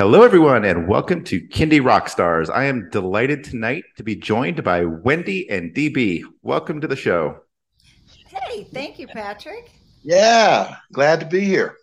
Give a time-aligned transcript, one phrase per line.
[0.00, 2.48] Hello, everyone, and welcome to Kindy Rockstars.
[2.48, 6.22] I am delighted tonight to be joined by Wendy and DB.
[6.40, 7.40] Welcome to the show.
[8.26, 9.72] Hey, thank you, Patrick.
[10.02, 11.76] Yeah, glad to be here.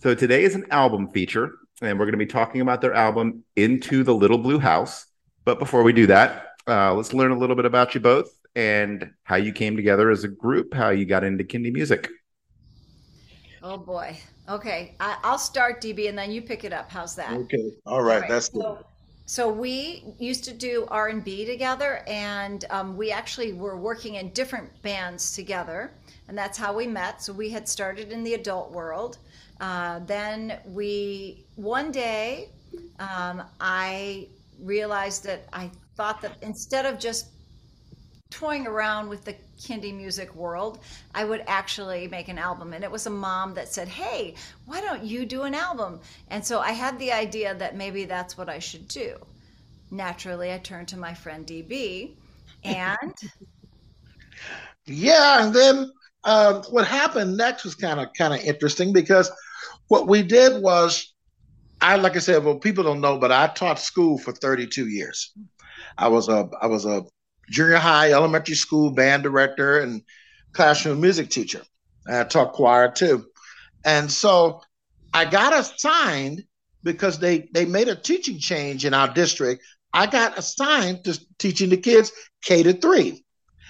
[0.00, 3.44] So, today is an album feature, and we're going to be talking about their album,
[3.54, 5.06] Into the Little Blue House.
[5.44, 9.12] But before we do that, uh, let's learn a little bit about you both and
[9.22, 12.10] how you came together as a group, how you got into Kindy music.
[13.62, 14.18] Oh, boy.
[14.48, 16.90] Okay, I, will start, DB, and then you pick it up.
[16.90, 17.32] How's that?
[17.32, 18.28] Okay, all right, all right.
[18.28, 18.62] that's good.
[18.62, 18.86] So,
[19.28, 24.14] so, we used to do R and B together, and um, we actually were working
[24.14, 25.92] in different bands together,
[26.28, 27.22] and that's how we met.
[27.22, 29.18] So we had started in the adult world.
[29.60, 32.50] Uh, then we one day,
[33.00, 34.28] um, I
[34.60, 37.28] realized that I thought that instead of just
[38.36, 40.80] toying around with the Kindy music world,
[41.14, 42.74] I would actually make an album.
[42.74, 44.34] And it was a mom that said, Hey,
[44.66, 46.00] why don't you do an album?
[46.28, 49.16] And so I had the idea that maybe that's what I should do.
[49.90, 52.16] Naturally, I turned to my friend DB
[52.62, 53.14] and.
[54.86, 55.90] yeah, and then
[56.24, 59.30] um, what happened next was kind of kind of interesting because
[59.88, 61.14] what we did was
[61.80, 65.32] I like I said, well, people don't know, but I taught school for 32 years.
[65.96, 67.04] I was a I was a
[67.50, 70.02] junior high, elementary school band director, and
[70.52, 71.62] classroom music teacher.
[72.08, 73.26] I taught choir too.
[73.84, 74.62] And so
[75.12, 76.44] I got assigned
[76.82, 79.64] because they, they made a teaching change in our district.
[79.92, 82.12] I got assigned to teaching the kids
[82.42, 83.24] K to three.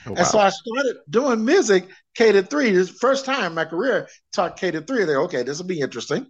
[0.07, 0.17] Oh, wow.
[0.19, 2.71] And so I started doing music K to three.
[2.71, 5.05] This first time in my career taught K to three.
[5.05, 6.27] They're okay, this will be interesting.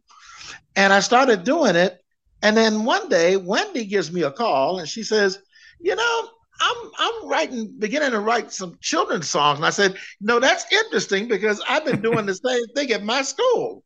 [0.74, 1.98] And I started doing it.
[2.42, 5.38] And then one day, Wendy gives me a call and she says,
[5.80, 6.30] You know,
[6.61, 9.59] I'm I'm writing, beginning to write some children's songs.
[9.59, 13.22] And I said, no, that's interesting because I've been doing the same thing at my
[13.22, 13.83] school.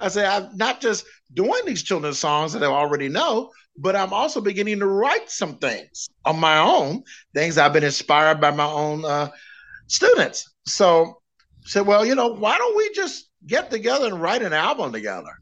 [0.00, 1.04] I said, I'm not just
[1.34, 5.56] doing these children's songs that I already know, but I'm also beginning to write some
[5.58, 7.02] things on my own,
[7.34, 9.30] things I've been inspired by my own uh,
[9.86, 10.52] students.
[10.66, 11.20] So
[11.64, 14.92] I said, well, you know, why don't we just get together and write an album
[14.92, 15.32] together?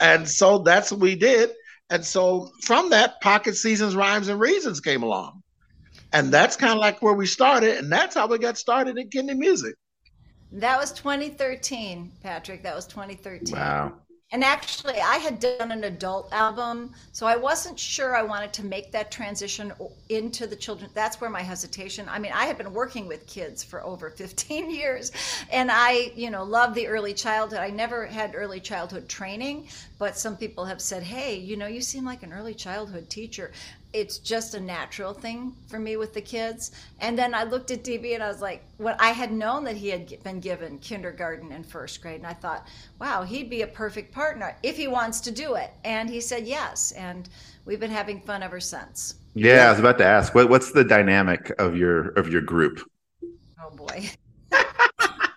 [0.00, 1.50] And so that's what we did.
[1.88, 5.42] And so from that, Pocket Seasons, Rhymes, and Reasons came along.
[6.12, 7.78] And that's kind of like where we started.
[7.78, 9.74] And that's how we got started in Kindy Music.
[10.52, 12.62] That was 2013, Patrick.
[12.62, 13.54] That was 2013.
[13.54, 13.92] Wow.
[14.32, 18.64] And actually, I had done an adult album, so I wasn't sure I wanted to
[18.64, 19.72] make that transition
[20.08, 20.90] into the children.
[20.94, 22.08] That's where my hesitation.
[22.08, 25.12] I mean, I had been working with kids for over 15 years,
[25.52, 27.60] and I, you know, love the early childhood.
[27.60, 31.80] I never had early childhood training, but some people have said, "Hey, you know, you
[31.80, 33.52] seem like an early childhood teacher."
[33.96, 36.72] It's just a natural thing for me with the kids.
[37.00, 39.74] And then I looked at DB and I was like, what I had known that
[39.74, 42.16] he had been given kindergarten and first grade.
[42.16, 42.68] And I thought,
[43.00, 45.70] wow, he'd be a perfect partner if he wants to do it.
[45.82, 46.92] And he said yes.
[46.92, 47.30] And
[47.64, 49.14] we've been having fun ever since.
[49.32, 52.86] Yeah, I was about to ask, what, what's the dynamic of your of your group?
[53.24, 54.10] Oh boy.
[54.50, 55.30] that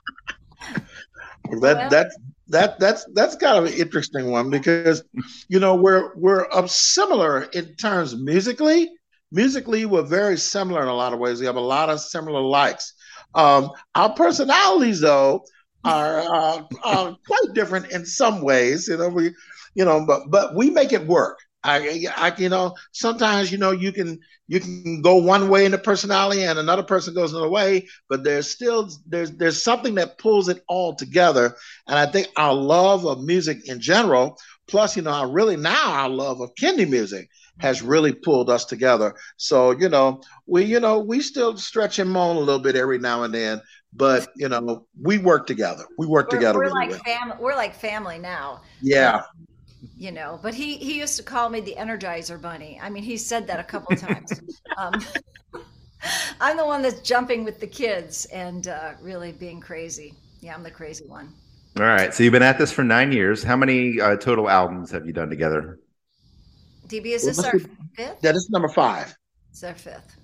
[1.49, 2.17] well, that's
[2.49, 5.03] that that's that's kind of an interesting one because
[5.47, 8.89] you know we're we're similar in terms musically.
[9.31, 11.39] Musically we're very similar in a lot of ways.
[11.39, 12.93] We have a lot of similar likes.
[13.35, 15.43] Um, our personalities though
[15.83, 19.33] are uh, uh, quite different in some ways you know we
[19.75, 23.71] you know but but we make it work I, I, you know, sometimes you know
[23.71, 27.49] you can you can go one way in the personality, and another person goes another
[27.49, 31.55] way, but there's still there's there's something that pulls it all together.
[31.87, 35.91] And I think our love of music in general, plus you know, I really now
[35.91, 37.29] our love of Kindy music,
[37.59, 39.13] has really pulled us together.
[39.37, 42.99] So, you know, we, you know, we still stretch and moan a little bit every
[42.99, 43.61] now and then,
[43.93, 45.83] but you know, we work together.
[45.97, 46.59] We work we're, together.
[46.59, 47.17] We're really like well.
[47.17, 47.37] family.
[47.39, 48.61] We're like family now.
[48.81, 49.23] Yeah.
[49.97, 52.79] You know, but he he used to call me the Energizer Bunny.
[52.81, 54.41] I mean, he said that a couple times.
[54.77, 54.93] um,
[56.41, 60.13] I'm the one that's jumping with the kids and uh, really being crazy.
[60.41, 61.33] Yeah, I'm the crazy one.
[61.77, 62.13] All right.
[62.13, 63.43] So you've been at this for nine years.
[63.43, 65.79] How many uh, total albums have you done together?
[66.87, 67.65] DB, is Well, this let's our see.
[67.95, 68.21] fifth?
[68.21, 69.15] That is number five.
[69.51, 70.15] It's our fifth.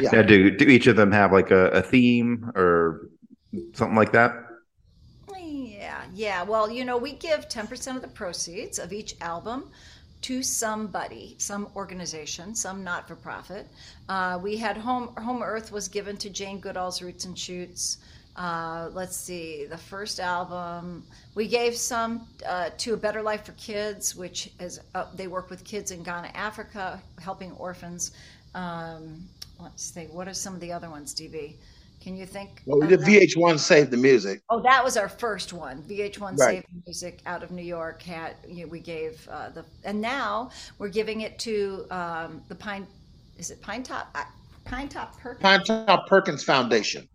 [0.00, 0.10] Yeah.
[0.12, 0.22] Yeah.
[0.22, 3.08] Do do each of them have like a, a theme or
[3.74, 4.32] something like that?
[6.14, 6.42] Yeah.
[6.42, 9.70] Well, you know, we give 10% of the proceeds of each album
[10.22, 13.66] to somebody, some organization, some not for profit.
[14.08, 17.98] Uh, we had Home Home Earth was given to Jane Goodall's Roots and Shoots.
[18.36, 21.04] Uh, let's see, the first album
[21.34, 25.50] we gave some uh, to A Better Life for Kids, which is uh, they work
[25.50, 28.12] with kids in Ghana, Africa, helping orphans.
[28.54, 29.24] Um,
[29.60, 31.54] let's see, what are some of the other ones, DB?
[32.02, 32.62] Can you think?
[32.66, 33.08] Well, we of did them?
[33.10, 34.40] VH1 saved the Music.
[34.50, 35.82] Oh, that was our first one.
[35.82, 36.38] VH1 Right.
[36.38, 40.50] Save Music out of New York had you know, we gave uh, the and now
[40.78, 42.86] we're giving it to um, the Pine.
[43.38, 44.06] Is it Pinetop?
[44.16, 44.24] Uh,
[44.66, 45.42] Pinetop Perkins.
[45.42, 47.08] Pine Top Perkins Foundation.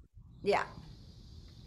[0.43, 0.63] Yeah,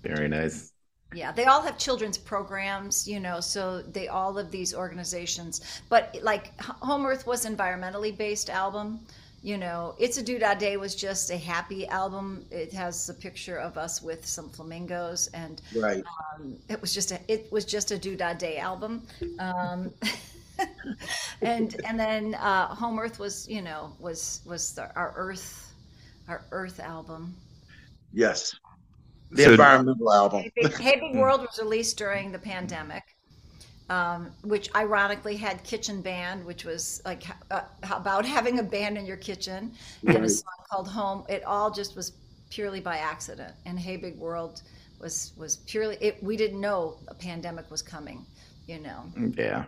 [0.03, 0.73] Very nice.
[1.15, 1.31] yeah.
[1.33, 3.41] They all have children's programs, you know.
[3.41, 5.61] So they all of these organizations.
[5.91, 9.01] But like H- Home Earth was environmentally based album.
[9.43, 12.45] You know, It's a Doodah Day was just a happy album.
[12.51, 16.05] It has a picture of us with some flamingos and Right.
[16.35, 19.03] um, it was just a it was just a Doodah Day album,
[19.39, 19.93] um,
[21.41, 25.73] and and then uh, Home Earth was you know was was the, our Earth
[26.29, 27.35] our Earth album.
[28.13, 28.55] Yes.
[29.31, 30.43] The So- environmental album.
[30.43, 33.05] Hey Big, hey Big World was released during the pandemic,
[33.91, 39.07] um, which ironically had Kitchen Band, which was like uh, about having a band in
[39.07, 39.75] your kitchen,
[40.09, 40.31] and a Right.
[40.31, 41.25] song called Home.
[41.29, 42.13] It all just was
[42.51, 44.63] purely by accident, and Hey Big World
[45.01, 46.23] was was purely it.
[46.23, 48.27] We didn't know a pandemic was coming,
[48.67, 49.13] you know.
[49.37, 49.67] Yeah.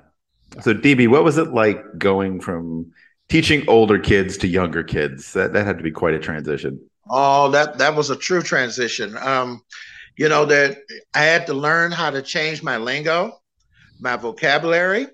[0.60, 2.92] So DB, what was it like going from
[3.28, 5.32] teaching older kids to younger kids?
[5.34, 6.80] That that had to be quite a transition.
[7.08, 9.16] Oh, that that was a true transition.
[9.18, 9.62] Um,
[10.16, 10.78] you know that
[11.14, 13.41] I had to learn how to change my lingo,
[14.02, 15.06] my vocabulary.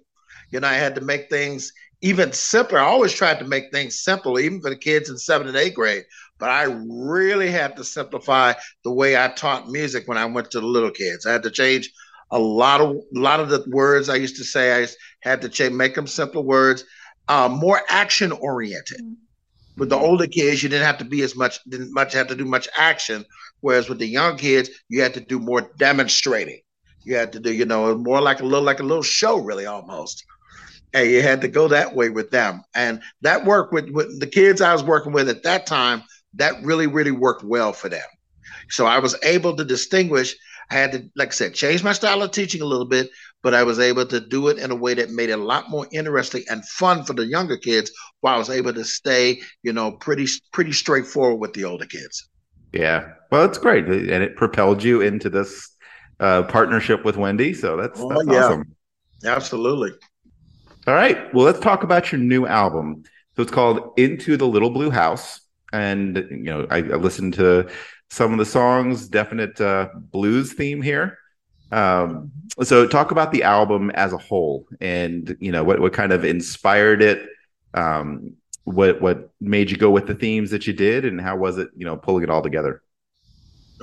[0.50, 2.79] You know, I had to make things even simpler.
[2.79, 5.75] I always tried to make things simple, even for the kids in seventh and eighth
[5.75, 6.05] grade.
[6.38, 8.55] But I really had to simplify
[8.85, 11.26] the way I taught music when I went to the little kids.
[11.26, 11.90] I had to change
[12.31, 14.82] a lot of a lot of the words I used to say.
[14.82, 14.88] I
[15.20, 16.85] had to change, make them simpler words,
[17.29, 19.00] uh, more action oriented
[19.79, 22.35] with the older kids, you didn't have to be as much, didn't much have to
[22.35, 23.25] do much action.
[23.61, 26.61] Whereas with the young kids, you had to do more demonstrating.
[27.05, 29.67] You had to do, you know, more like a little, like a little show, really
[29.67, 30.25] almost.
[30.95, 32.62] And you had to go that way with them.
[32.75, 36.03] And that worked with, with the kids I was working with at that time.
[36.35, 38.06] That really, really worked well for them.
[38.71, 40.35] So I was able to distinguish.
[40.71, 43.09] I had to, like I said, change my style of teaching a little bit,
[43.43, 45.71] but I was able to do it in a way that made it a lot
[45.71, 47.91] more interesting and fun for the younger kids,
[48.21, 52.29] while I was able to stay, you know, pretty pretty straightforward with the older kids.
[52.75, 53.12] Yeah.
[53.31, 55.71] Well, it's great, and it propelled you into this
[56.20, 57.55] uh, partnership with Wendy.
[57.55, 58.44] So that's, Oh, that's yeah.
[58.44, 58.75] awesome.
[59.25, 59.93] Absolutely.
[60.87, 61.32] All right.
[61.35, 63.05] Well, let's talk about your new album.
[63.37, 65.41] So it's called Into the Little Blue House.
[65.73, 67.69] And, you know, I, I listened to
[68.11, 71.19] some of the songs, definite uh, blues theme here.
[71.71, 76.12] Um, so talk about the album as a whole and, you know, what, what kind
[76.12, 77.28] of inspired it.
[77.75, 78.33] Um,
[78.64, 81.69] what, what made you go with the themes that you did and how was it,
[81.76, 82.83] you know, pulling it all together?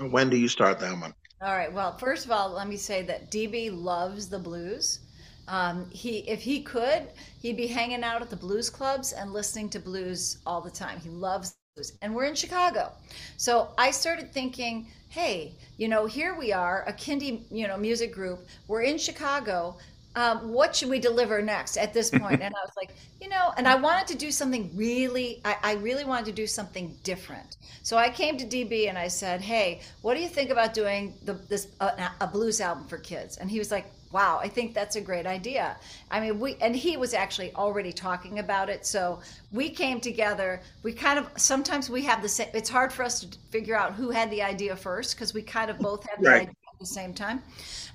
[0.10, 1.13] When do you start that one?
[1.45, 1.71] All right.
[1.71, 5.01] Well, first of all, let me say that DB loves the blues.
[5.47, 7.03] Um, he, if he could,
[7.39, 10.99] he'd be hanging out at the blues clubs and listening to blues all the time.
[10.99, 12.91] He loves blues, and we're in Chicago,
[13.37, 18.11] so I started thinking, hey, you know, here we are, a kindy, you know, music
[18.11, 18.39] group.
[18.67, 19.77] We're in Chicago.
[20.15, 22.41] Um, what should we deliver next at this point?
[22.41, 25.74] And I was like, you know, and I wanted to do something really, I, I
[25.74, 27.57] really wanted to do something different.
[27.84, 31.17] So I came to DB and I said, hey, what do you think about doing
[31.22, 33.38] the, this uh, a blues album for kids?
[33.38, 35.77] And he was like, wow, I think that's a great idea.
[36.10, 38.86] I mean, we and he was actually already talking about it.
[38.86, 39.19] So
[39.51, 40.62] we came together.
[40.84, 42.48] We kind of sometimes we have the same.
[42.53, 45.69] It's hard for us to figure out who had the idea first because we kind
[45.69, 46.36] of both had the Right.
[46.36, 47.41] idea at the same time.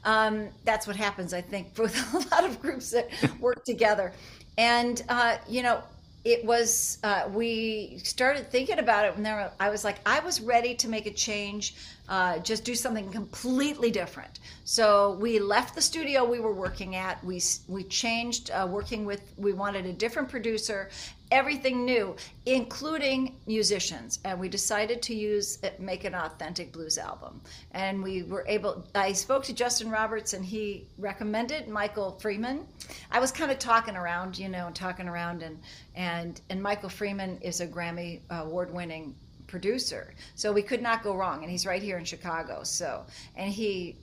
[0.04, 3.08] Um, that's what happens, I think, with a lot of groups that
[3.40, 4.12] work together.
[4.58, 5.82] And uh, you know,
[6.24, 10.40] it was uh, we started thinking about it, and there I was like, I was
[10.40, 11.74] ready to make a change,
[12.08, 14.40] uh, just do something completely different.
[14.64, 17.24] So we left the studio we were working at.
[17.24, 19.32] We we changed uh, working with.
[19.38, 20.90] We wanted a different producer,
[21.30, 24.18] everything new, including musicians.
[24.24, 27.40] And we decided to use uh, make an authentic blues album.
[27.72, 28.84] And we were able.
[28.94, 32.66] I spoke to Justin Roberts, and he recommended Michael Freeman.
[33.10, 35.58] I was kind of talking around, you know, talking around, and
[35.94, 39.14] and and Michael Freeman is a Grammy award-winning
[39.50, 40.14] producer.
[40.36, 41.42] So we could not go wrong.
[41.42, 42.62] And he's right here in Chicago.
[42.62, 43.04] So,
[43.36, 43.96] and he,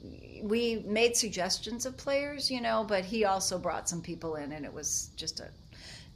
[0.44, 4.66] we made suggestions of players, you know, but he also brought some people in and
[4.66, 5.48] it was just a,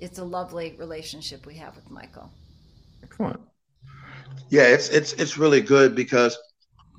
[0.02, 2.30] it's a lovely relationship we have with Michael.
[3.04, 3.40] Excellent.
[4.50, 6.38] Yeah, it's, it's, it's really good because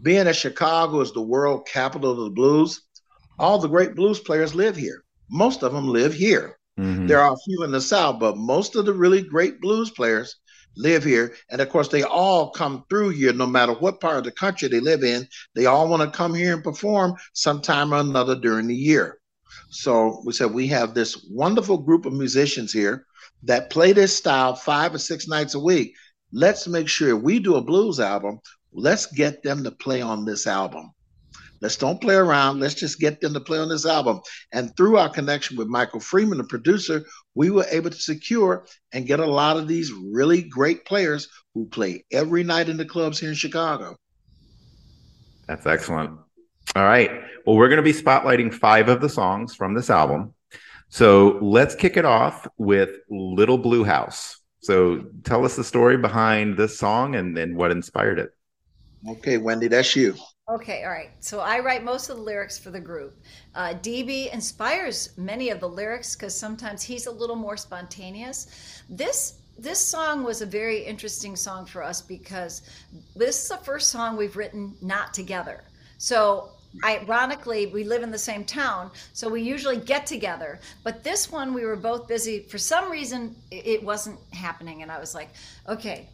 [0.03, 2.83] being that Chicago is the world capital of the blues,
[3.39, 5.05] all the great blues players live here.
[5.31, 6.57] Most of them live here.
[6.79, 7.07] Mm-hmm.
[7.07, 10.37] There are a few in the South, but most of the really great blues players
[10.77, 11.35] live here.
[11.51, 14.69] And of course, they all come through here, no matter what part of the country
[14.69, 15.27] they live in.
[15.55, 19.19] They all want to come here and perform sometime or another during the year.
[19.71, 23.07] So we said we have this wonderful group of musicians here
[23.45, 25.95] that play this style five or six nights a week.
[26.33, 28.41] Let's make sure we do a blues album.
[28.73, 30.93] Let's get them to play on this album.
[31.63, 32.59] Let's don't play around.
[32.59, 34.21] Let's just get them to play on this album.
[34.53, 37.05] And through our connection with Michael Freeman, the producer,
[37.37, 41.67] we were able to secure and get a lot of these really great players who
[41.67, 43.97] play every night in the clubs here in Chicago.
[45.47, 46.19] That's excellent.
[46.75, 47.11] All right.
[47.45, 50.35] Well, we're going to be spotlighting five of the songs from this album.
[50.89, 54.41] So let's kick it off with Little Blue House.
[54.61, 58.31] So tell us the story behind this song and, then what inspired it.
[59.09, 60.15] Okay, Wendy, that's you.
[60.49, 61.11] Okay, all right.
[61.21, 63.17] So I write most of the lyrics for the group.
[63.55, 68.83] Uh, DB inspires many of the lyrics because sometimes he's a little more spontaneous.
[68.89, 72.63] This this song was a very interesting song for us because
[73.15, 75.65] this is the first song we've written not together.
[75.99, 76.51] So
[76.85, 80.61] ironically, we live in the same town, so we usually get together.
[80.83, 82.41] But this one, we were both busy.
[82.41, 85.31] For some reason, it wasn't happening, and I was like,
[85.69, 86.09] okay,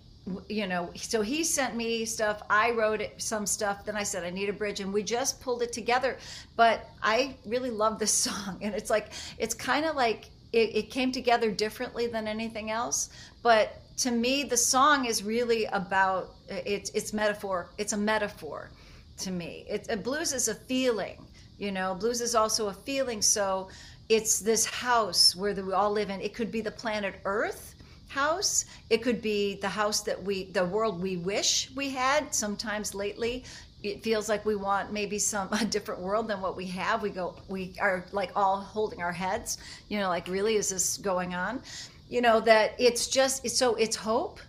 [0.49, 2.43] you know, so he sent me stuff.
[2.51, 3.85] I wrote it, some stuff.
[3.85, 6.19] Then I said I need a bridge, and we just pulled it together.
[6.57, 10.91] But I really love this song, and it's like it's kind of like it, it
[10.91, 13.11] came together differently than anything else.
[13.43, 17.71] But to me, the song is really about it's it's metaphor.
[17.79, 18.71] It's a metaphor
[19.19, 19.65] to me.
[19.69, 21.27] It, blues is a feeling.
[21.59, 23.23] You know, blues is also a feeling.
[23.23, 23.69] So
[24.09, 26.21] it's this house where we all live in.
[26.21, 27.75] It could be the planet Earth
[28.09, 28.65] house.
[28.91, 32.35] It could be the house that we, the world we wish we had.
[32.35, 33.45] Sometimes lately,
[33.83, 37.03] it feels like we want maybe some a different world than what we have.
[37.03, 39.59] We go, we are like all holding our heads.
[39.89, 41.63] You know, like really, is this going on?
[42.09, 44.41] You know that it's just so it's hope.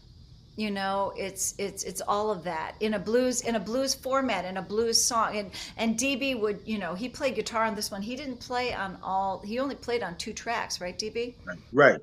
[0.59, 4.43] You know, it's it's it's all of that in a blues in a blues format
[4.43, 5.37] in a blues song.
[5.37, 8.01] And and DB would you know he played guitar on this one.
[8.01, 9.39] He didn't play on all.
[9.39, 11.35] He only played on two tracks, right, DB?
[11.71, 12.01] Right.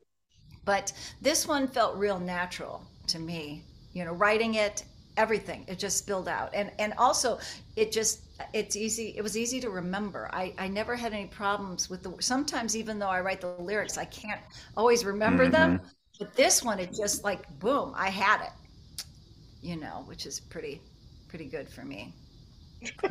[0.65, 3.63] But this one felt real natural to me.
[3.93, 4.85] You know, writing it,
[5.19, 6.49] everything, it just spilled out.
[6.55, 7.39] And and also
[7.77, 8.23] it just
[8.55, 10.31] it's easy it was easy to remember.
[10.33, 13.99] I, I never had any problems with the sometimes even though I write the lyrics,
[13.99, 14.41] I can't
[14.79, 15.53] always remember mm-hmm.
[15.53, 15.81] them.
[16.19, 18.53] But this one it just like boom, I had it.
[19.63, 20.81] You know, which is pretty
[21.29, 22.15] pretty good for me.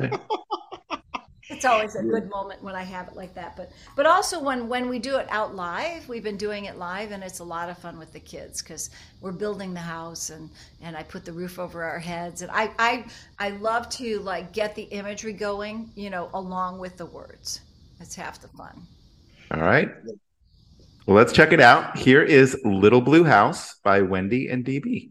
[1.48, 3.56] it's always a good moment when I have it like that.
[3.56, 7.12] But but also when when we do it out live, we've been doing it live,
[7.12, 10.50] and it's a lot of fun with the kids because we're building the house and
[10.82, 13.04] and I put the roof over our heads, and I I
[13.38, 17.60] I love to like get the imagery going, you know, along with the words.
[18.00, 18.86] It's half the fun.
[19.50, 19.90] All right.
[21.06, 21.96] Well, let's check it out.
[21.96, 25.10] Here is Little Blue House by Wendy and DB.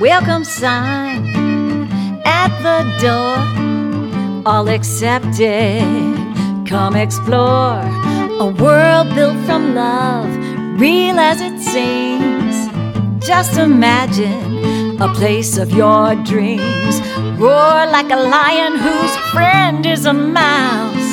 [0.00, 1.24] welcome sign
[2.24, 4.44] at the door.
[4.46, 5.82] All accepted,
[6.66, 7.80] come explore
[8.40, 10.28] a world built from love,
[10.80, 12.39] real as it seems.
[13.22, 17.00] Just imagine a place of your dreams.
[17.38, 21.10] Roar like a lion whose friend is a mouse.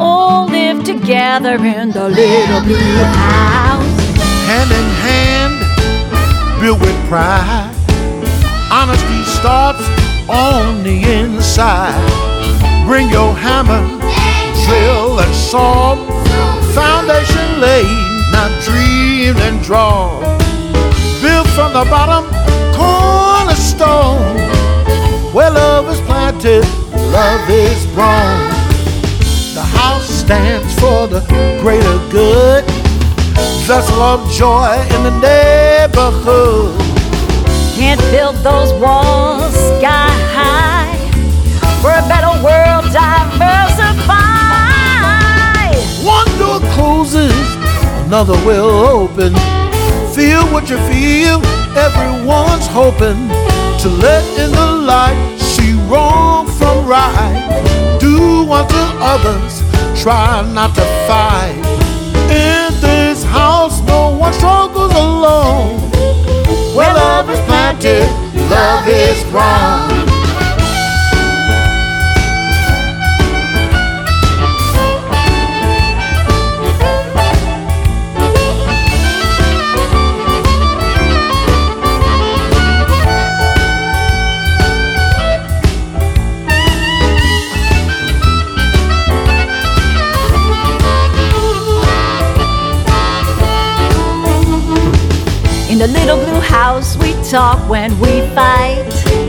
[0.00, 4.00] All live together in the little blue house.
[4.48, 7.72] Hand in hand, built with pride
[8.70, 9.86] Honesty starts
[10.28, 12.02] on the inside.
[12.86, 13.86] Bring your hammer,
[14.66, 15.94] drill and saw.
[16.74, 20.45] Foundation laid, now dreamed and draw.
[21.56, 22.28] From the bottom,
[22.76, 24.36] cornerstone.
[25.32, 26.66] Where love is planted,
[27.10, 28.50] love is grown.
[29.54, 31.20] The house stands for the
[31.62, 32.62] greater good.
[33.64, 36.78] Vessel of joy in the neighborhood
[37.74, 40.92] can't build those walls sky high.
[41.80, 44.12] For a better world, diversify.
[46.04, 47.32] One door closes,
[48.04, 49.55] another will open.
[50.16, 51.44] Feel what you feel,
[51.76, 53.28] everyone's hoping
[53.82, 57.98] to let in the light, see wrong from right.
[58.00, 59.60] Do unto others,
[60.00, 61.60] try not to fight.
[62.30, 65.80] In this house, no one struggles alone.
[66.74, 68.08] Where love is planted,
[68.48, 70.05] love is grown.
[95.86, 98.88] The little blue house, we talk when we fight.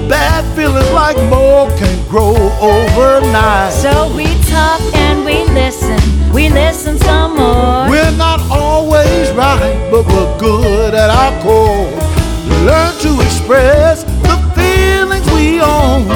[0.09, 3.73] Bad feelings like more can grow overnight.
[3.73, 5.99] So we talk and we listen,
[6.33, 7.89] we listen some more.
[7.89, 11.91] We're not always right, but we're good at our core.
[12.65, 16.07] Learn to express the feelings we own.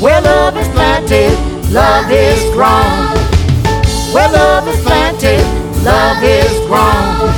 [0.00, 1.34] Where love is planted,
[1.72, 3.18] love is grown.
[4.14, 5.42] Where love is planted,
[5.82, 7.29] love is grown.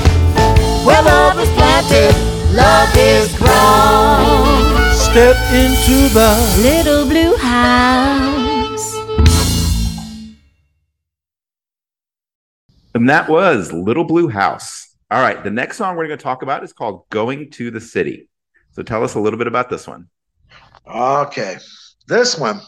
[1.63, 4.95] Where love is planted, love is grown.
[4.95, 8.97] Step into the Little blue house.
[12.95, 14.97] And that was Little Blue House.
[15.11, 17.81] All right, the next song we're going to talk about is called Going to the
[17.81, 18.29] City.
[18.73, 20.09] So tell us a little bit about this one.
[20.87, 21.57] Okay,
[22.09, 22.61] this one.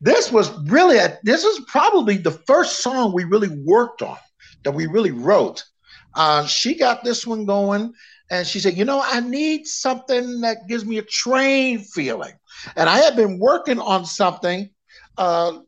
[0.00, 4.18] This was really a, this is probably the first song we really worked on
[4.64, 5.64] that we really wrote.
[6.14, 7.92] Uh, she got this one going,
[8.30, 12.34] and she said, "You know, I need something that gives me a train feeling."
[12.76, 14.70] And I had been working on something,
[15.18, 15.58] uh,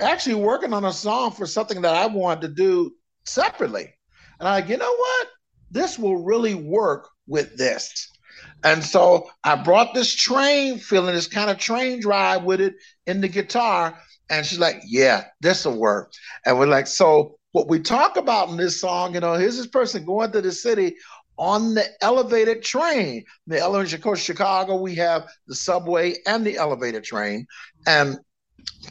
[0.00, 2.92] actually working on a song for something that I wanted to do
[3.24, 3.94] separately.
[4.38, 5.28] And I, you know what?
[5.70, 8.10] This will really work with this.
[8.64, 12.74] And so I brought this train feeling, this kind of train drive with it
[13.06, 13.98] in the guitar.
[14.30, 16.12] And she's like, yeah, this will work.
[16.44, 19.66] And we're like, so what we talk about in this song, you know, here's this
[19.66, 20.96] person going to the city
[21.36, 23.24] on the elevated train.
[23.46, 27.46] The elevated, of course, Chicago, we have the subway and the elevated train.
[27.86, 28.18] And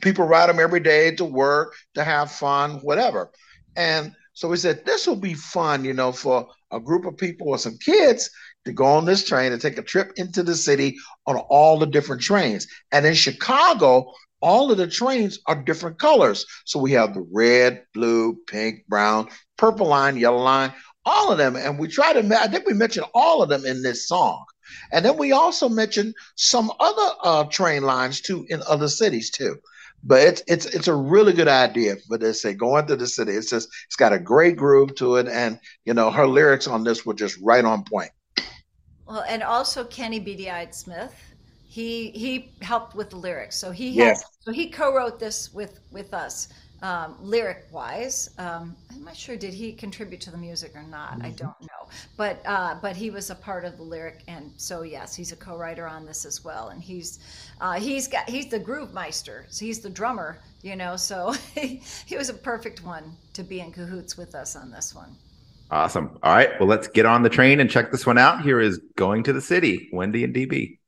[0.02, 3.32] people ride them every day to work, to have fun, whatever.
[3.76, 7.50] And so we said, this will be fun, you know, for a group of people
[7.50, 8.30] or some kids
[8.66, 11.86] to go on this train and take a trip into the city on all the
[11.86, 12.68] different trains.
[12.92, 16.46] And in Chicago, all of the trains are different colors.
[16.66, 20.74] So we have the red, blue, pink, brown, purple line, yellow line,
[21.06, 21.56] all of them.
[21.56, 24.46] And we try to, I think we mentioned all of them in this song.
[24.92, 29.58] And then we also mentioned some other uh, train lines too in other cities too.
[30.02, 31.98] But it's it's it's a really good idea.
[32.08, 35.18] for they say going to the city, it's just it's got a great groove to
[35.18, 38.12] it, and you know her lyrics on this were just right on point.
[39.06, 41.29] Well, and also Kenny Beedy Eyed Smith.
[41.70, 43.56] He he helped with the lyrics.
[43.56, 43.94] So he
[44.40, 46.50] so he co-wrote this with with us,
[46.82, 48.32] um, lyric wise.
[48.40, 51.20] Um, I'm not sure did he contribute to the music or not.
[51.22, 51.88] I don't know.
[52.18, 55.36] But uh, but he was a part of the lyric, and so yes, he's a
[55.36, 56.70] co-writer on this as well.
[56.70, 57.20] And he's
[57.62, 59.46] uh, he's got he's the groove meister.
[59.50, 60.96] So he's the drummer, you know.
[60.96, 64.96] So he, he was a perfect one to be in cahoots with us on this
[64.96, 65.16] one.
[65.70, 66.18] Awesome.
[66.24, 68.42] All right, well, let's get on the train and check this one out.
[68.42, 70.79] Here is Going to the City, Wendy and DB.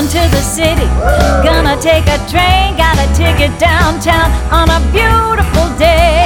[0.00, 0.88] Going to the city,
[1.44, 6.24] gonna take a train, got a ticket downtown on a beautiful day.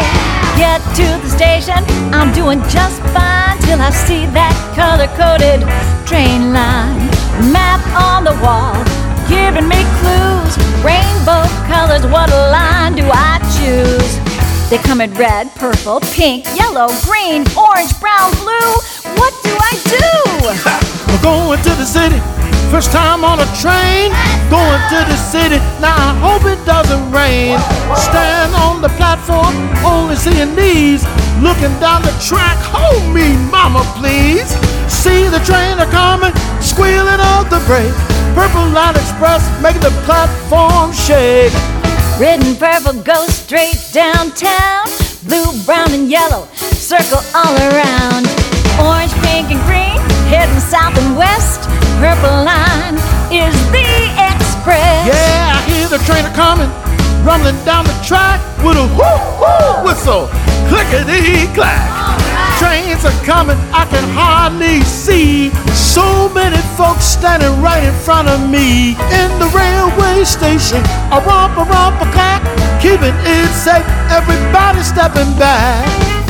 [0.55, 1.83] Get to the station,
[2.15, 5.67] I'm doing just fine till I see that color coded
[6.07, 7.03] train line.
[7.51, 8.79] Map on the wall,
[9.27, 10.55] giving me clues.
[10.87, 14.23] Rainbow colors, what line do I choose?
[14.71, 18.71] They come in red, purple, pink, yellow, green, orange, brown, blue.
[19.19, 20.15] What do I do?
[21.11, 22.44] We're going to the city.
[22.75, 24.11] First time on a train.
[24.51, 25.63] Going to the city.
[25.79, 27.55] Now I hope it doesn't rain.
[27.95, 29.55] Stand on the platform,
[29.87, 31.07] only seeing these.
[31.39, 32.59] Looking down the track.
[32.75, 34.51] Hold me, mama, please.
[34.91, 37.95] See the train a coming, squealing off the brake.
[38.35, 41.55] Purple Line Express making the platform shake.
[42.19, 44.91] Red and purple go straight downtown.
[45.23, 48.27] Blue, brown, and yellow circle all around.
[48.83, 49.95] Orange, pink, and green
[50.27, 50.64] heading.
[52.05, 53.01] Purple line
[53.33, 53.89] is the
[54.21, 55.09] express.
[55.09, 56.69] Yeah, I hear the train a coming.
[57.25, 60.29] rumbling down the track with a whoo whoo whistle,
[60.69, 61.89] clickety clack.
[62.61, 65.49] Trains are coming, I can hardly see.
[65.73, 69.01] So many folks standing right in front of me.
[69.09, 72.45] In the railway station, a romp, a romp, a clack,
[72.85, 73.87] keeping it safe.
[74.13, 76.24] Everybody stepping back.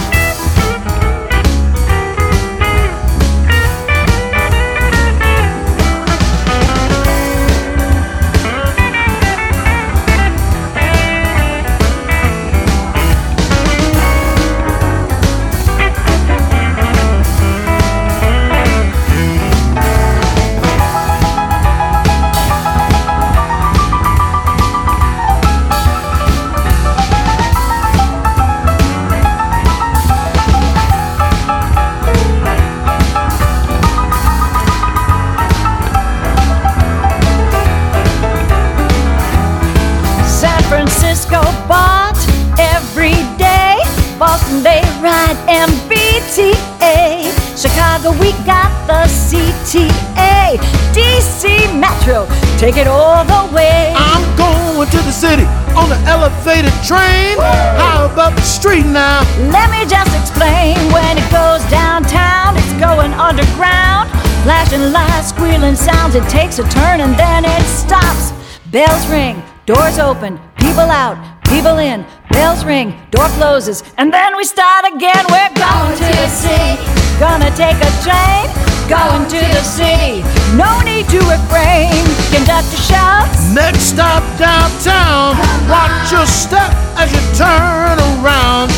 [52.65, 53.93] Take it all the way.
[53.95, 55.45] I'm going to the city
[55.77, 57.37] on the elevated train.
[57.77, 59.21] How about the street now?
[59.53, 60.73] Let me just explain.
[60.89, 64.09] When it goes downtown, it's going underground.
[64.49, 66.15] Flashing lights, squealing sounds.
[66.15, 68.33] It takes a turn and then it stops.
[68.73, 72.07] Bells ring, doors open, people out, people in.
[72.31, 75.23] Bells ring, door closes, and then we start again.
[75.29, 76.81] We're going to the city,
[77.21, 78.74] gonna take a train.
[78.89, 80.23] Going to the city,
[80.57, 82.05] no need to refrain.
[82.31, 83.49] Conductor shouts.
[83.55, 85.37] Next stop downtown.
[85.71, 86.71] Watch your step
[87.01, 88.71] as you turn around.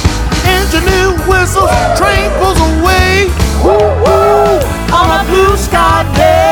[0.47, 3.27] Engineer whistles, train pulls away.
[3.65, 4.61] Woo woo!
[4.95, 6.47] On a blue sky day.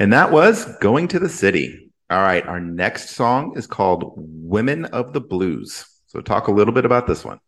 [0.00, 1.83] And that was Going to the City.
[2.10, 5.86] All right, our next song is called Women of the Blues.
[6.06, 7.40] So talk a little bit about this one.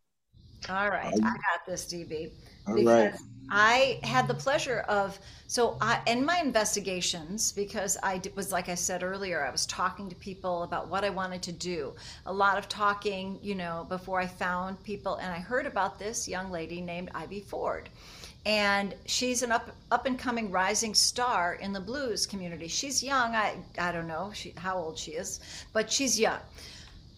[0.69, 2.33] All right, I got this, DB.
[2.67, 3.15] All right.
[3.49, 8.69] I had the pleasure of so I in my investigations because I did, was like
[8.69, 12.33] I said earlier I was talking to people about what I wanted to do a
[12.33, 16.51] lot of talking you know before I found people and I heard about this young
[16.51, 17.89] lady named Ivy Ford
[18.47, 22.69] and she's an up up and coming rising star in the blues community.
[22.69, 23.35] She's young.
[23.35, 25.41] I I don't know she, how old she is,
[25.73, 26.39] but she's young.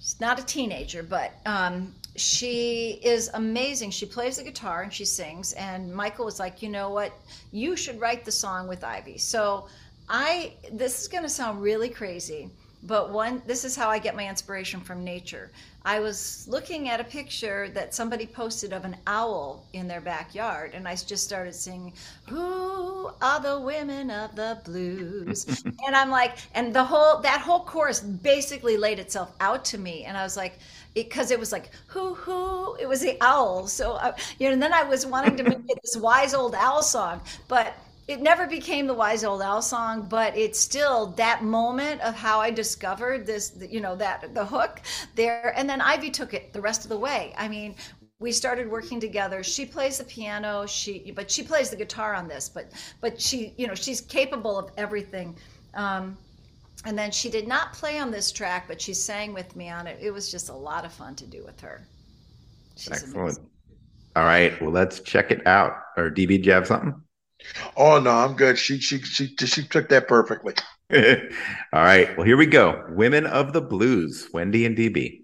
[0.01, 3.91] She's not a teenager, but um, she is amazing.
[3.91, 5.53] She plays the guitar and she sings.
[5.53, 7.13] And Michael was like, you know what?
[7.53, 9.19] You should write the song with Ivy.
[9.19, 9.69] So
[10.09, 12.49] I this is going to sound really crazy,
[12.83, 15.51] but one this is how I get my inspiration from nature.
[15.85, 20.73] I was looking at a picture that somebody posted of an owl in their backyard,
[20.75, 21.95] and I just started singing,
[22.27, 25.47] Who are the women of the blues?
[25.87, 30.05] and I'm like, and the whole, that whole chorus basically laid itself out to me.
[30.05, 30.59] And I was like,
[30.95, 32.75] because it, it, was like, Who, who?
[32.77, 33.67] It was the owl.
[33.67, 36.55] So, I, you know, and then I was wanting to make it this wise old
[36.55, 37.23] owl song.
[37.47, 37.75] But
[38.09, 42.41] it never became the wise old owl song but it's still that moment of how
[42.41, 44.81] i discovered this you know that the hook
[45.15, 47.33] there and then ivy took it the rest of the way.
[47.37, 47.75] I mean
[48.21, 49.45] we started working together.
[49.45, 53.55] She plays the piano she but she plays the guitar on this but but she
[53.57, 55.37] you know she's capable of everything.
[55.75, 56.17] Um,
[56.85, 59.87] and then she did not play on this track but she sang with me on
[59.87, 59.99] it.
[60.01, 61.81] It was just a lot of fun to do with her.
[62.77, 63.17] She's excellent.
[63.17, 63.51] amazing.
[64.17, 65.77] all right well let's check it out.
[65.97, 66.95] Or db do you have something
[67.77, 68.59] Oh no, I'm good.
[68.59, 70.55] She she she she took that perfectly.
[70.93, 70.99] All
[71.73, 72.17] right.
[72.17, 72.85] Well, here we go.
[72.91, 75.23] Women of the Blues, Wendy and DB.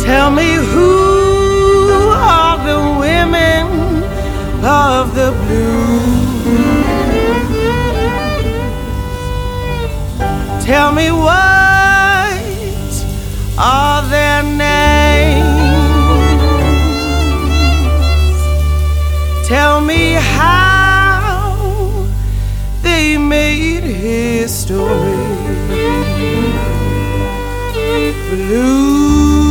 [0.00, 3.66] Tell me who are the women
[4.64, 5.80] of the blues?
[10.64, 11.40] Tell me what
[13.58, 13.99] are
[24.70, 25.16] history.
[28.30, 29.50] Blues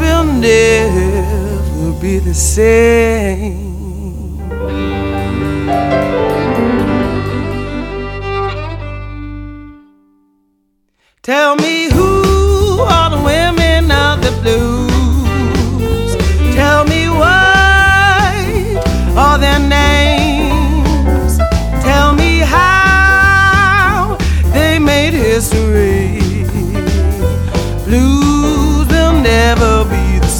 [0.00, 3.68] will never be the same.
[11.22, 11.79] Tell me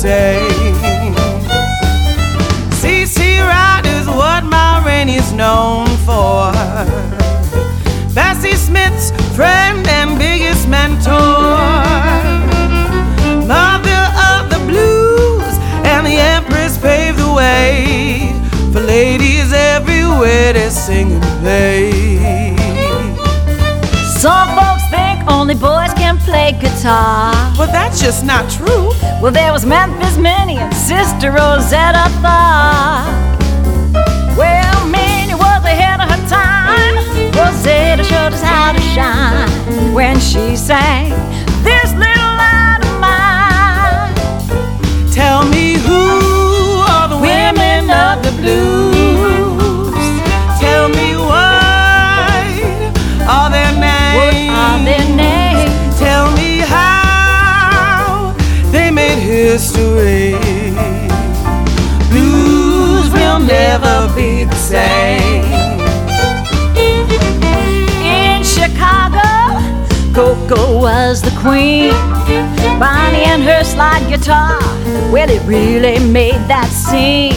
[0.00, 0.40] say.
[2.80, 6.52] CC Ride is what Ma Rainey is known for.
[8.14, 11.84] Bessie Smith's friend and biggest mentor.
[13.46, 18.32] Mother of the blues and the empress paved the way
[18.72, 22.56] for ladies everywhere to sing and play.
[24.24, 25.92] Some folks think only boys
[26.30, 27.34] play guitar.
[27.56, 28.92] But that's just not true.
[29.20, 33.10] Well, there was Memphis Minnie and Sister Rosetta Tharpe.
[34.38, 36.94] Well, Minnie was ahead of her time.
[37.34, 41.10] Rosetta showed us how to shine when she sang
[41.64, 44.14] this little light of mine.
[45.12, 46.04] Tell me who
[46.92, 49.39] are the women of the blues?
[59.50, 60.30] History.
[62.08, 65.42] Blues will never be the same.
[68.00, 69.58] In Chicago,
[70.14, 71.90] Koko was the queen.
[72.78, 74.60] Bonnie and her slide guitar,
[75.10, 77.34] well, it really made that scene.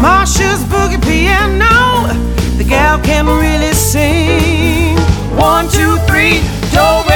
[0.00, 2.14] Marcia's boogie piano,
[2.56, 4.96] the gal can really sing.
[5.36, 6.40] One, two, three,
[6.72, 7.09] do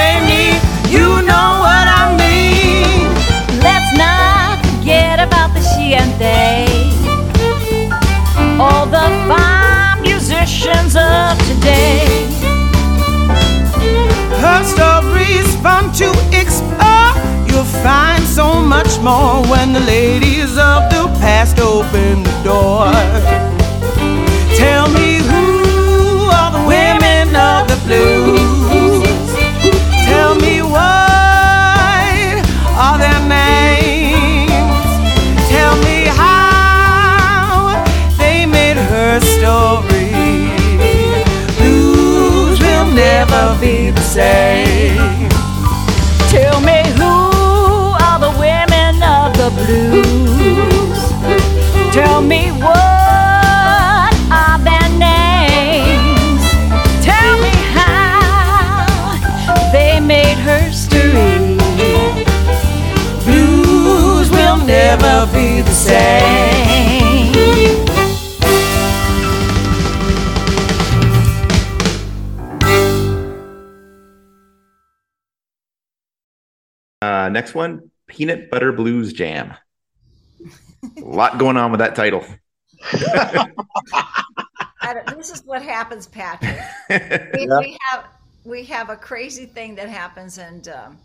[19.05, 22.89] more when the ladies of the past open the door.
[24.57, 29.03] Tell me who are the women of the blues?
[30.09, 32.41] Tell me what
[32.83, 34.89] are their names?
[35.53, 37.85] Tell me how
[38.17, 40.09] they made her story.
[41.59, 45.24] Blues will never be the same.
[65.45, 67.35] Never the same.
[77.01, 79.53] Uh, next one, Peanut Butter Blues Jam.
[80.97, 82.25] A lot going on with that title.
[84.81, 86.59] I don't- this is what happens, Patrick.
[87.33, 87.59] We, Yeah.
[87.59, 88.05] we have
[88.43, 90.97] we have a crazy thing that happens, and um,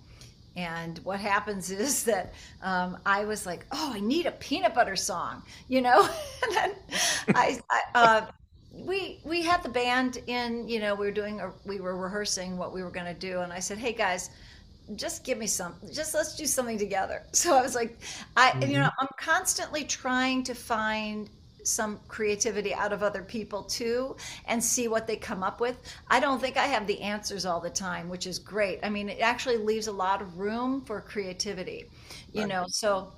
[0.56, 4.96] and what happens is that um, I was like, oh, I need a peanut butter
[4.96, 6.08] song, you know,
[6.42, 6.72] and then
[7.34, 8.26] I, I uh,
[8.72, 12.56] we we had the band in, you know, we were doing a, we were rehearsing
[12.56, 14.30] what we were going to do, and I said, hey guys.
[14.96, 15.76] Just give me some.
[15.92, 17.22] Just let's do something together.
[17.32, 17.96] So I was like,
[18.36, 21.30] I, you know, I'm constantly trying to find
[21.70, 25.78] some creativity out of other people too and see what they come up with.
[26.09, 28.80] I don't think I have the answers all the time, which is great.
[28.83, 31.90] I mean, it actually leaves a lot of room for creativity,
[32.33, 32.64] you know.
[32.68, 33.12] So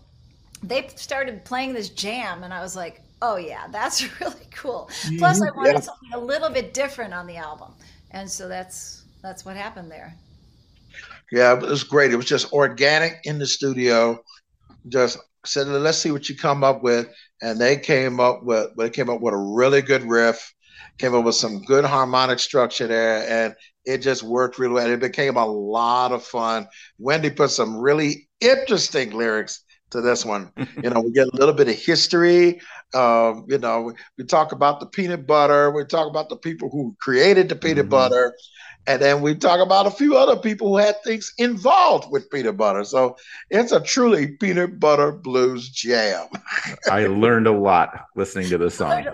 [0.63, 5.41] they started playing this jam and I was like, "Oh yeah, that's really cool." Plus
[5.43, 5.83] I wanted Yeah.
[5.83, 7.75] something a little bit different on the album.
[8.13, 10.17] And so that's that's what happened there.
[11.31, 12.13] Yeah, it was great.
[12.13, 14.23] It was just organic in the studio.
[14.89, 17.09] Just said, let's see what you come up with.
[17.43, 20.55] And they came up with they came up with a really good riff,
[20.99, 24.91] came up with some good harmonic structure there, and it just worked really well.
[24.91, 26.69] It became a lot of fun.
[26.99, 30.53] Wendy put some really interesting lyrics to this one.
[30.83, 32.61] you know, we get a little bit of history.
[32.95, 35.71] Um, you know, we, we talk about the peanut butter.
[35.71, 37.91] We talk about the people who created the peanut Mhm.
[37.91, 38.35] butter.
[38.87, 42.57] And then we talk about a few other people who had things involved with peanut
[42.57, 42.83] butter.
[42.85, 43.17] So
[43.49, 46.27] it's a truly peanut butter blues jam.
[46.91, 49.05] I learned a lot listening to this song.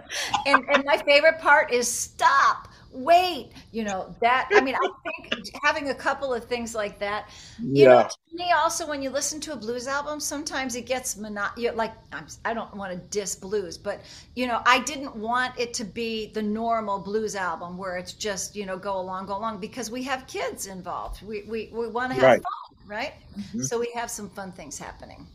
[0.46, 5.44] and and my favorite part is stop wait you know that i mean i think
[5.62, 9.38] having a couple of things like that you know to me also when you listen
[9.40, 13.34] to a blues album sometimes it gets mono- like I'm, i don't want to diss
[13.36, 14.00] blues but
[14.36, 18.56] you know i didn't want it to be the normal blues album where it's just
[18.56, 22.10] you know go along go along because we have kids involved we we, we want
[22.10, 22.42] to have Right.
[22.42, 23.60] fun right mm-hmm.
[23.62, 25.26] so we have some fun things happening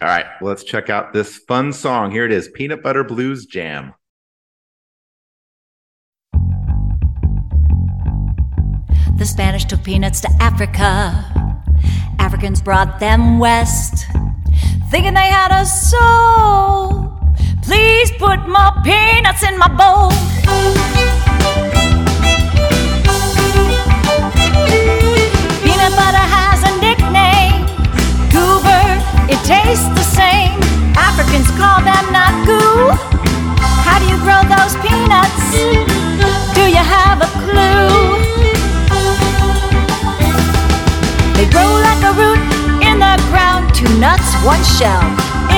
[0.00, 2.12] All right, well, let's check out this fun song.
[2.12, 3.94] Here it is Peanut Butter Blues Jam.
[9.18, 11.24] The Spanish took peanuts to Africa.
[12.20, 14.06] Africans brought them west,
[14.92, 17.10] thinking they had a soul.
[17.62, 20.10] Please put more peanuts in my bowl.
[25.66, 27.66] Peanut butter has a nickname,
[28.30, 28.86] goober.
[29.26, 30.54] It tastes the same.
[30.94, 32.94] Africans call them not goo.
[33.82, 35.58] How do you grow those peanuts?
[36.54, 38.47] Do you have a clue?
[41.58, 42.40] Grow like a root
[42.86, 45.02] in the ground, two nuts, one shell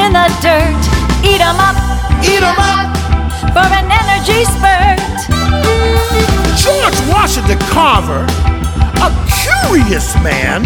[0.00, 0.80] in the dirt.
[1.22, 1.76] Eat 'em up,
[2.24, 2.88] Eat 'em up.
[3.54, 5.00] for an energy spurt.
[6.64, 8.24] George Washington Carver,
[9.06, 9.10] a
[9.44, 10.60] curious man,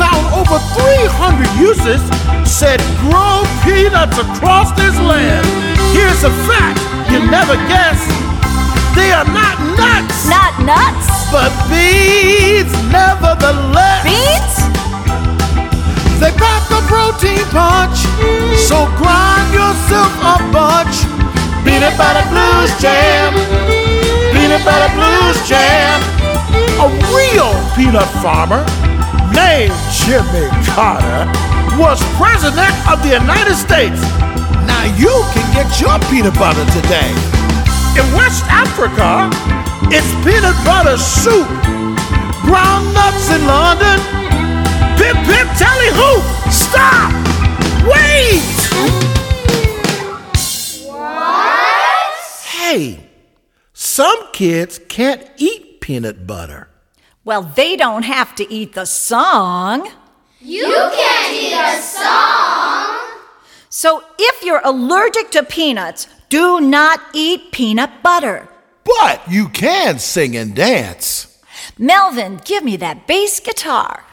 [0.00, 2.00] found over 300 uses,
[2.44, 5.46] said grow peanuts across this land.
[5.96, 6.80] Here's a fact
[7.10, 8.00] you never guess.
[8.94, 14.00] They are not nuts, Not nuts, but beads nevertheless.
[14.04, 14.56] beets,
[16.20, 18.00] They pack a protein punch,
[18.56, 21.04] so grind yourself a bunch.
[21.64, 23.34] Peanut butter blues jam,
[24.32, 26.00] peanut butter blues jam.
[26.80, 28.64] A real peanut farmer
[29.34, 31.28] named Jimmy Carter
[31.76, 34.00] was president of the United States.
[34.64, 37.12] Now you can get your peanut butter today.
[37.98, 39.28] In West Africa,
[39.90, 41.48] it's peanut butter soup.
[42.44, 43.98] Ground nuts in London,
[44.96, 46.24] Pip pip tally hoop!
[46.50, 47.12] Stop!
[47.86, 48.42] Wait!
[50.86, 52.14] What?
[52.44, 53.08] Hey,
[53.72, 56.68] some kids can't eat peanut butter.
[57.24, 59.90] Well, they don't have to eat the song.
[60.40, 62.98] You can't eat a song.
[63.68, 68.48] So if you're allergic to peanuts, do not eat peanut butter.
[68.88, 71.38] But you can sing and dance.
[71.76, 74.04] Melvin, give me that bass guitar.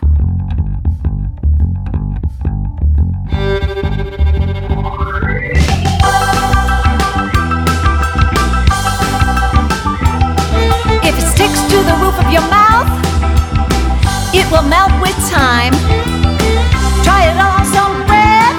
[11.03, 12.91] If it sticks to the roof of your mouth,
[14.35, 15.71] it will melt with time.
[17.05, 18.55] Try it on some bread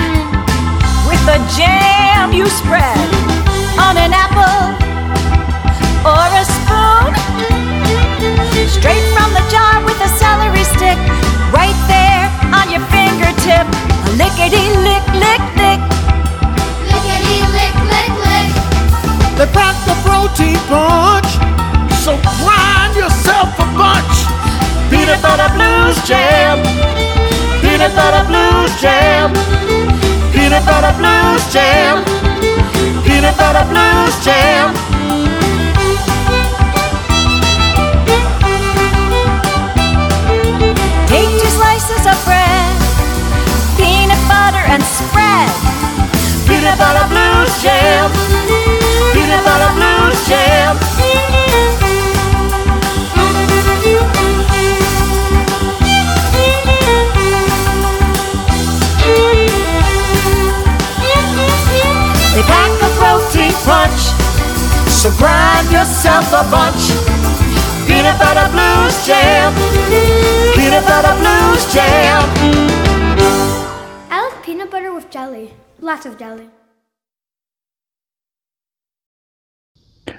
[1.07, 3.16] with the jam you spread
[9.27, 10.99] from the jar with a celery stick,
[11.51, 13.67] right there on your fingertip.
[14.07, 15.81] A lickety lick, lick, lick.
[16.87, 18.49] Lickety lick, lick, lick.
[19.35, 21.31] They pack the protein punch,
[22.07, 24.17] so grind yourself a bunch.
[24.91, 26.63] Peanut butter blues jam,
[27.63, 29.35] peanut butter blues jam,
[30.31, 32.05] peanut butter blues jam,
[33.03, 34.96] peanut butter blues jam.
[44.69, 45.51] And spread.
[46.47, 48.11] Peanut butter blues jam,
[49.13, 50.56] peanut butter blues jam.
[75.47, 75.57] With.
[75.81, 76.49] Lots of jelly.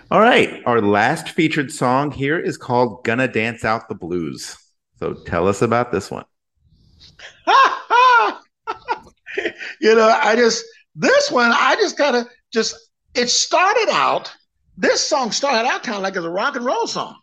[0.10, 0.62] All right.
[0.66, 4.58] Our last featured song here is called Gonna Dance Out the Blues.
[5.00, 6.26] So tell us about this one.
[9.82, 10.64] you know, I just
[10.96, 12.76] this one, I just kind of just
[13.14, 14.32] it started out.
[14.78, 17.18] This song started out kind of like as a rock and roll song.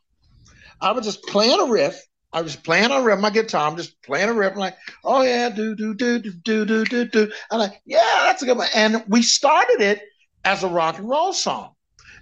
[0.81, 2.01] I was just playing a riff.
[2.35, 3.69] I was playing a riff, my guitar.
[3.71, 4.33] I'm just playing a.
[4.33, 7.33] I'm like, oh yeah, do do do do do do do do.
[7.49, 8.67] I'm like, yeah, that's a good one.
[8.75, 10.03] And we started it
[10.45, 11.75] as a rock and roll song,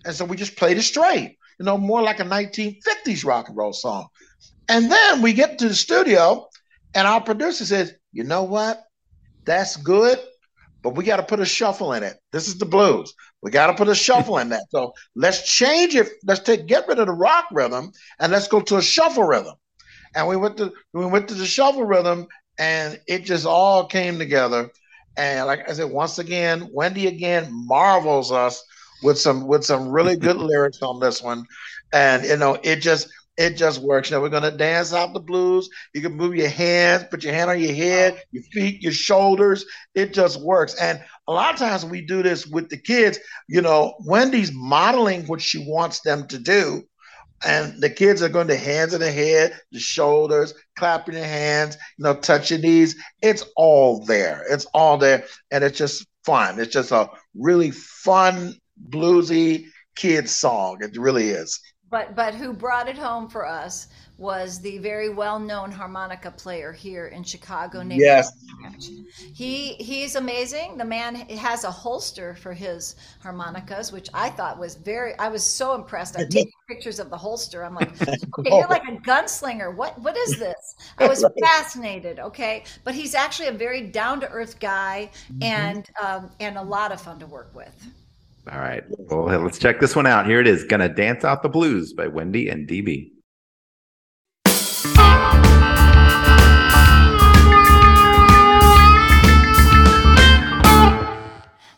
[0.05, 1.39] and so we just played it straight.
[1.59, 4.09] You know, more like a 1950s rock and roll song.
[4.69, 6.47] And then we get to the studio,
[6.95, 8.85] and our producer says, you know what?
[9.47, 10.19] That's good,
[10.83, 12.19] but we got to put a shuffle in it.
[12.33, 13.15] This is the blues.
[13.41, 14.65] We got to put a shuffle in that.
[14.71, 16.11] So let's change it.
[16.25, 19.55] Let's take get rid of the rock rhythm and let's go to a shuffle rhythm.
[20.15, 22.27] And we went to we went to the shuffle rhythm,
[22.59, 24.71] and it just all came together.
[25.17, 28.63] And like I said, once again, Wendy again marvels us
[29.03, 31.45] with some with some really good lyrics on this one.
[31.93, 34.11] And you know, it just it just works.
[34.11, 35.69] You know, we're gonna dance out the blues.
[35.95, 39.65] You can move your hands, put your hand on your head, your feet, your shoulders.
[39.95, 40.75] It just works.
[40.75, 43.19] And a lot of times we do this with the kids.
[43.49, 46.85] You know, Wendy's modeling what she wants them to do.
[47.45, 51.77] And the kids are going to hands in the head, the shoulders, clapping your hands,
[51.99, 52.97] you know, touching knees.
[53.21, 54.45] It's all there.
[54.49, 55.25] It's all there.
[55.51, 56.61] And it's just fun.
[56.61, 58.55] It's just a really fun
[58.89, 59.67] bluesy
[59.97, 60.79] kid song.
[60.81, 61.61] It really is.
[61.93, 67.09] But but who brought it home for us was the very well-known harmonica player here
[67.09, 68.33] in Chicago named Yes.
[69.35, 70.79] He he's amazing.
[70.79, 75.19] The man has a holster for his harmonicas, which I thought was very.
[75.19, 76.19] I was so impressed.
[76.19, 77.63] I take pictures of the holster.
[77.63, 77.91] I'm like,
[78.39, 79.77] okay, you're like a gunslinger.
[79.77, 80.77] What what is this?
[80.99, 82.19] I was fascinated.
[82.21, 85.11] Okay, but he's actually a very down to earth guy
[85.43, 87.87] and um, and a lot of fun to work with.
[88.51, 88.83] All right.
[88.89, 90.27] Well, let's check this one out.
[90.27, 90.65] Here it is.
[90.65, 93.13] Gonna Dance Out the Blues by Wendy and DB.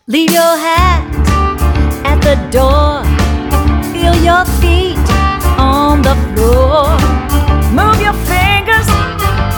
[0.07, 1.01] Leave your hat
[2.05, 3.03] at the door.
[3.93, 4.99] Feel your feet
[5.59, 6.89] on the floor.
[7.73, 8.87] Move your fingers,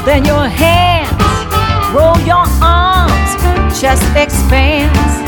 [0.04, 1.12] then your hands.
[1.94, 5.26] Roll your arms, chest expands.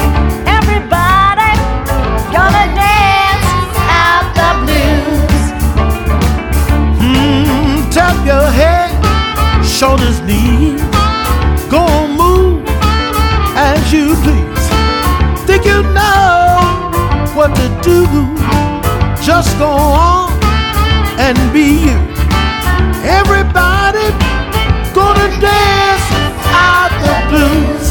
[9.79, 10.83] Shoulders, knees.
[11.71, 12.65] Go on, move
[13.55, 14.65] as you please.
[15.47, 16.91] Think you know
[17.39, 18.03] what to do?
[19.23, 20.33] Just go on
[21.23, 21.99] and be you.
[23.07, 24.07] Everybody
[24.99, 26.07] gonna dance
[26.51, 27.87] out the blues.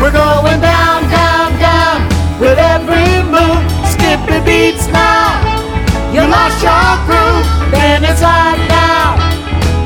[0.00, 1.98] We're going down, down, down
[2.38, 3.58] with every move.
[3.90, 5.34] Skippy beats now.
[6.14, 8.59] You lost your groove, then it's now.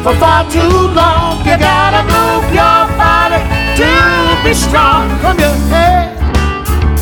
[0.04, 3.40] For far too long, you gotta move your body
[3.80, 3.88] to
[4.44, 5.08] be strong.
[5.20, 6.12] From your head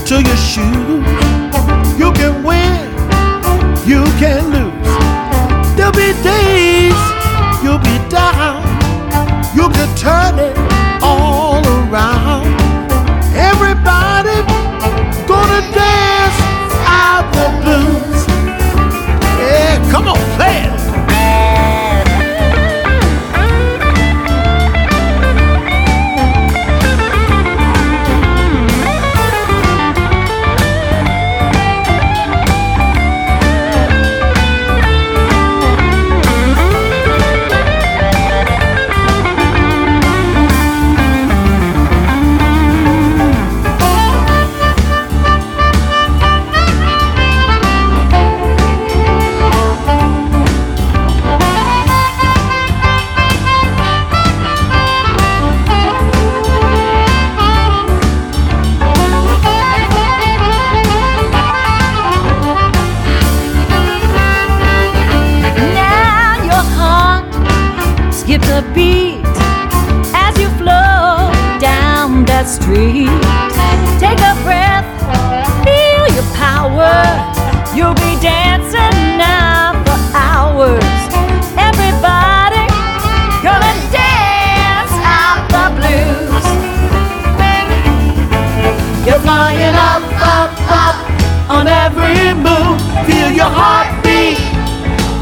[0.07, 1.03] to your shoes,
[1.98, 2.86] you can win,
[3.84, 4.94] you can lose.
[5.76, 6.94] There'll be days
[7.61, 8.62] you'll be down,
[9.53, 10.57] you can turn it
[11.03, 12.21] all around.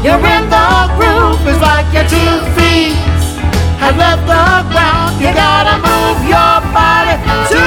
[0.03, 1.45] You're in the groove.
[1.45, 2.97] It's like your two feet
[3.77, 5.21] have left the ground.
[5.21, 7.15] You gotta move your body
[7.53, 7.61] to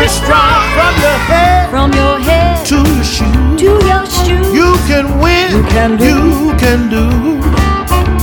[0.00, 0.64] be strong.
[0.76, 4.48] From your head From your head to your shoes, to your shoes.
[4.56, 5.52] you can win.
[5.52, 6.14] You can do.
[6.48, 7.04] You can do.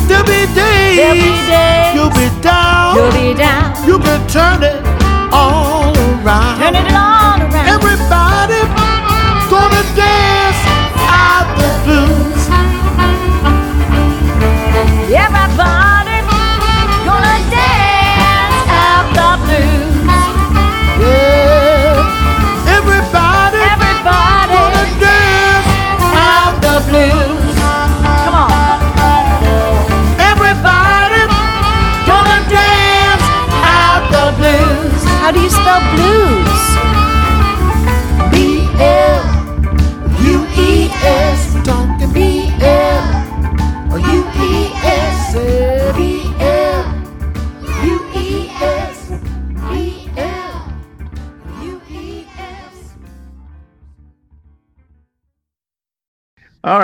[0.09, 0.97] There'll be days.
[0.97, 1.93] There'll be days.
[1.93, 2.95] You'll be down.
[2.95, 3.87] You'll be down.
[3.87, 4.81] You can turn it
[5.31, 5.93] all
[6.25, 6.57] around.
[6.59, 7.20] Turn it all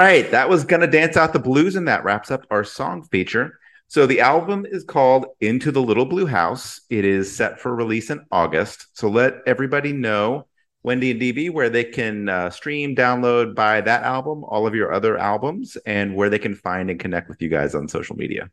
[0.08, 3.60] right, that was gonna dance out the blues, and that wraps up our song feature.
[3.90, 6.82] So the album is called Into the Little Blue House.
[6.90, 8.88] It is set for release in August.
[8.94, 10.48] So let everybody know,
[10.84, 14.94] Wendy and DB, where they can uh, stream, download, buy that album, all of your
[14.94, 18.50] other albums, and where they can find and connect with you guys on social media.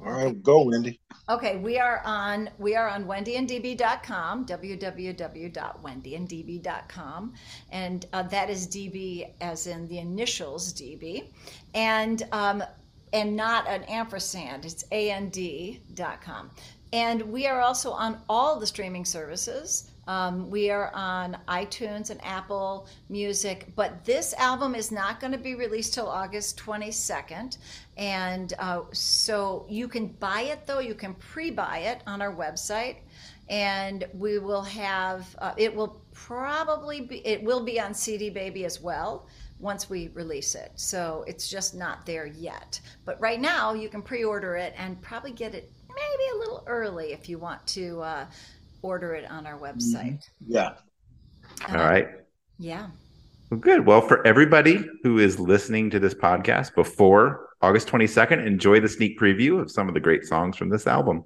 [0.00, 1.00] All right, go, Wendy.
[1.28, 7.34] Okay, we are on we are on wendyanddb.com, www.wendyanddb.com,
[7.72, 11.24] and uh, that is DB as in the initials DB,
[11.74, 12.62] and um,
[13.12, 14.64] and not an ampersand.
[14.64, 16.50] It's and.com,
[16.92, 19.90] and we are also on all the streaming services.
[20.06, 25.38] Um, we are on iTunes and Apple Music, but this album is not going to
[25.38, 27.58] be released till August 22nd.
[27.96, 32.34] And uh, so you can buy it, though, you can pre buy it on our
[32.34, 32.96] website.
[33.48, 38.64] And we will have, uh, it will probably be, it will be on CD Baby
[38.64, 39.26] as well
[39.58, 40.72] once we release it.
[40.74, 42.80] So it's just not there yet.
[43.04, 46.62] But right now, you can pre order it and probably get it maybe a little
[46.66, 48.00] early if you want to.
[48.02, 48.26] Uh,
[48.82, 49.64] order it on our mm-hmm.
[49.64, 50.28] website.
[50.46, 50.74] Yeah.
[51.68, 52.08] All right.
[52.58, 52.88] Yeah.
[53.50, 53.86] Well, good.
[53.86, 59.18] Well, for everybody who is listening to this podcast before August 22nd, enjoy the sneak
[59.18, 61.24] preview of some of the great songs from this album.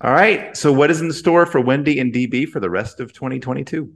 [0.00, 0.56] All right.
[0.56, 3.92] So, what is in the store for Wendy and DB for the rest of 2022?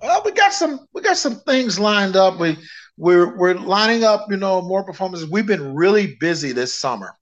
[0.00, 2.38] Well, we got some we got some things lined up.
[2.38, 2.56] We
[2.96, 5.28] we're we're lining up, you know, more performances.
[5.28, 7.16] We've been really busy this summer.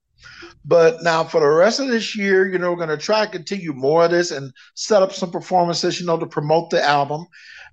[0.64, 3.30] But now for the rest of this year, you know, we're going to try to
[3.30, 7.26] continue more of this and set up some performances, you know, to promote the album.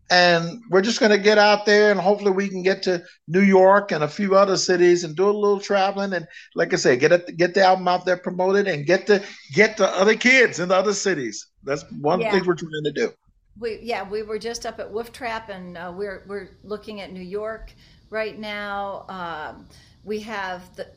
[0.10, 3.42] And we're just going to get out there and hopefully we can get to New
[3.42, 6.14] York and a few other cities and do a little traveling.
[6.14, 9.22] And like I say, get it, get the album out there promoted and get to
[9.54, 11.46] get to other kids in the other cities.
[11.64, 12.30] That's one Yeah.
[12.30, 13.14] thing we're trying to do.
[13.60, 17.12] We yeah, we were just up at Wolf Trap, and uh, we're we're looking at
[17.12, 17.74] New York
[18.12, 19.06] right now.
[19.10, 19.68] Um,
[20.04, 20.88] we have the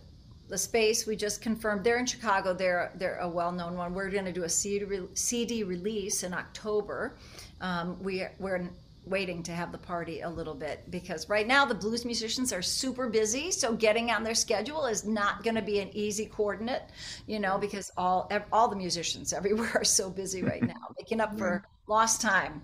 [0.51, 1.84] the space we just confirmed.
[1.84, 2.53] They're in Chicago.
[2.53, 3.94] They're they're a well known one.
[3.94, 7.16] We're going to do a CD, re- CD release in October.
[7.61, 8.68] Um, we we're
[9.07, 12.61] waiting to have the party a little bit because right now the blues musicians are
[12.61, 16.82] super busy so getting on their schedule is not going to be an easy coordinate
[17.26, 21.36] you know because all all the musicians everywhere are so busy right now making up
[21.38, 22.61] for lost time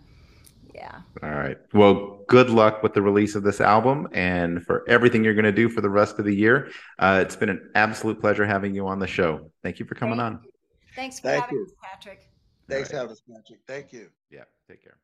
[0.77, 1.59] yeah All right.
[1.72, 1.97] Well,
[2.29, 5.68] good luck with the release of this album and for everything you're going to do
[5.68, 6.70] for the rest of the year.
[6.99, 9.51] Uh, it's been an absolute pleasure having you on the show.
[9.62, 10.45] Thank you for coming Thank on.
[10.95, 11.64] thanks for Thank having you.
[11.64, 12.20] us patrick
[12.68, 13.61] Thanks for having us, Patrick.
[13.66, 14.09] Thank you.
[14.31, 14.45] Yeah.
[14.68, 14.99] Take care.